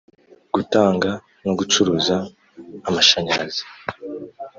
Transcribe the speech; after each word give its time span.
gutanga 0.55 1.09
no 1.45 1.53
gucuruza 1.59 2.15
amashanyarazi 2.87 3.63